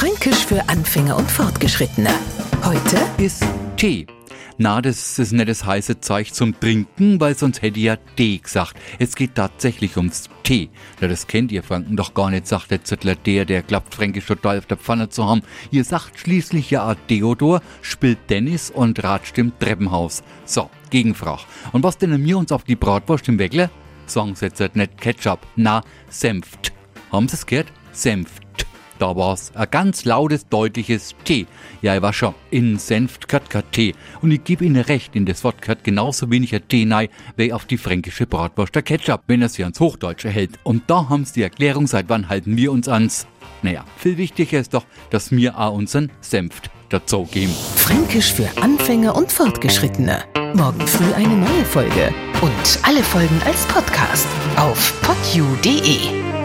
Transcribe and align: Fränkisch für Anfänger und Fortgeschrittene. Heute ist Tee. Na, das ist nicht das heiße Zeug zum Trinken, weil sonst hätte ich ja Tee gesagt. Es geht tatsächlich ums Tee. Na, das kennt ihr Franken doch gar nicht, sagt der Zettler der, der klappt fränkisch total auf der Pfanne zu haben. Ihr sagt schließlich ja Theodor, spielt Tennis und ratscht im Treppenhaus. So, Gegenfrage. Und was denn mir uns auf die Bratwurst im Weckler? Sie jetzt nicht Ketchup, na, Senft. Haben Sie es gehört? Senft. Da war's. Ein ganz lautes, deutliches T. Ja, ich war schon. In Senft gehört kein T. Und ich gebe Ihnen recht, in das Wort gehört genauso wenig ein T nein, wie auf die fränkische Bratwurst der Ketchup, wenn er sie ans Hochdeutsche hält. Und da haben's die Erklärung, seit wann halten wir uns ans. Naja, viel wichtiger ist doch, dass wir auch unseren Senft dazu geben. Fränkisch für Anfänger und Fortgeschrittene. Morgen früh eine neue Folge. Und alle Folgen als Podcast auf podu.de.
Fränkisch 0.00 0.46
für 0.46 0.66
Anfänger 0.66 1.14
und 1.14 1.30
Fortgeschrittene. 1.30 2.08
Heute 2.64 2.98
ist 3.22 3.44
Tee. 3.76 4.06
Na, 4.56 4.80
das 4.80 5.18
ist 5.18 5.32
nicht 5.32 5.46
das 5.46 5.66
heiße 5.66 6.00
Zeug 6.00 6.32
zum 6.32 6.58
Trinken, 6.58 7.20
weil 7.20 7.36
sonst 7.36 7.60
hätte 7.60 7.78
ich 7.78 7.84
ja 7.84 7.96
Tee 8.16 8.38
gesagt. 8.38 8.78
Es 8.98 9.14
geht 9.14 9.34
tatsächlich 9.34 9.98
ums 9.98 10.30
Tee. 10.42 10.70
Na, 11.02 11.08
das 11.08 11.26
kennt 11.26 11.52
ihr 11.52 11.62
Franken 11.62 11.96
doch 11.96 12.14
gar 12.14 12.30
nicht, 12.30 12.46
sagt 12.46 12.70
der 12.70 12.82
Zettler 12.82 13.14
der, 13.14 13.44
der 13.44 13.62
klappt 13.62 13.94
fränkisch 13.94 14.24
total 14.24 14.56
auf 14.56 14.64
der 14.64 14.78
Pfanne 14.78 15.10
zu 15.10 15.28
haben. 15.28 15.42
Ihr 15.70 15.84
sagt 15.84 16.18
schließlich 16.18 16.70
ja 16.70 16.94
Theodor, 16.94 17.60
spielt 17.82 18.26
Tennis 18.26 18.70
und 18.70 19.04
ratscht 19.04 19.36
im 19.36 19.52
Treppenhaus. 19.58 20.22
So, 20.46 20.70
Gegenfrage. 20.88 21.42
Und 21.72 21.82
was 21.82 21.98
denn 21.98 22.18
mir 22.22 22.38
uns 22.38 22.52
auf 22.52 22.64
die 22.64 22.74
Bratwurst 22.74 23.28
im 23.28 23.38
Weckler? 23.38 23.68
Sie 24.06 24.46
jetzt 24.46 24.76
nicht 24.76 24.98
Ketchup, 24.98 25.46
na, 25.56 25.82
Senft. 26.08 26.72
Haben 27.12 27.28
Sie 27.28 27.34
es 27.34 27.44
gehört? 27.44 27.70
Senft. 27.92 28.39
Da 29.00 29.16
war's. 29.16 29.50
Ein 29.54 29.66
ganz 29.70 30.04
lautes, 30.04 30.46
deutliches 30.46 31.14
T. 31.24 31.46
Ja, 31.80 31.96
ich 31.96 32.02
war 32.02 32.12
schon. 32.12 32.34
In 32.50 32.78
Senft 32.78 33.28
gehört 33.28 33.48
kein 33.48 33.62
T. 33.72 33.94
Und 34.20 34.30
ich 34.30 34.44
gebe 34.44 34.62
Ihnen 34.62 34.82
recht, 34.82 35.16
in 35.16 35.24
das 35.24 35.42
Wort 35.42 35.62
gehört 35.62 35.84
genauso 35.84 36.30
wenig 36.30 36.54
ein 36.54 36.68
T 36.68 36.84
nein, 36.84 37.08
wie 37.36 37.50
auf 37.50 37.64
die 37.64 37.78
fränkische 37.78 38.26
Bratwurst 38.26 38.74
der 38.74 38.82
Ketchup, 38.82 39.22
wenn 39.26 39.40
er 39.40 39.48
sie 39.48 39.62
ans 39.62 39.80
Hochdeutsche 39.80 40.28
hält. 40.28 40.50
Und 40.64 40.82
da 40.88 41.08
haben's 41.08 41.32
die 41.32 41.42
Erklärung, 41.42 41.86
seit 41.86 42.10
wann 42.10 42.28
halten 42.28 42.58
wir 42.58 42.70
uns 42.70 42.88
ans. 42.88 43.26
Naja, 43.62 43.86
viel 43.96 44.18
wichtiger 44.18 44.60
ist 44.60 44.74
doch, 44.74 44.84
dass 45.08 45.30
wir 45.30 45.58
auch 45.58 45.72
unseren 45.72 46.12
Senft 46.20 46.70
dazu 46.90 47.24
geben. 47.24 47.54
Fränkisch 47.76 48.34
für 48.34 48.48
Anfänger 48.60 49.16
und 49.16 49.32
Fortgeschrittene. 49.32 50.24
Morgen 50.52 50.86
früh 50.86 51.10
eine 51.14 51.36
neue 51.36 51.64
Folge. 51.64 52.12
Und 52.42 52.78
alle 52.82 53.02
Folgen 53.02 53.40
als 53.46 53.64
Podcast 53.66 54.26
auf 54.56 55.00
podu.de. 55.00 56.39